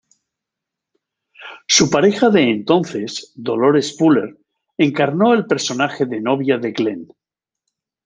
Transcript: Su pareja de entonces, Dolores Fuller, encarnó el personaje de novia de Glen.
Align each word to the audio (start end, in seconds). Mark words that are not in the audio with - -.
Su 1.67 1.91
pareja 1.91 2.31
de 2.31 2.49
entonces, 2.49 3.33
Dolores 3.35 3.95
Fuller, 3.95 4.35
encarnó 4.75 5.35
el 5.35 5.45
personaje 5.45 6.07
de 6.07 6.19
novia 6.19 6.57
de 6.57 6.71
Glen. 6.71 7.07